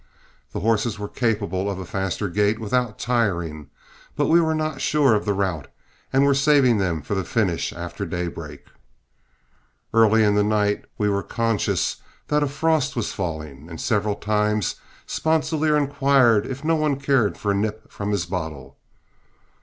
[0.51, 3.69] The horses were capable of a faster gait without tiring,
[4.15, 5.67] but we were not sure of the route
[6.11, 8.65] and were saving them for the finish after daybreak.
[9.93, 11.97] Early in the night we were conscious
[12.29, 17.51] that a frost was falling, and several times Sponsilier inquired if no one cared for
[17.51, 18.77] a nip from his bottle.